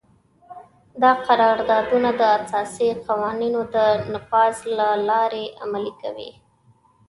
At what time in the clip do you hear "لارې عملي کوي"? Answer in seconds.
5.09-6.31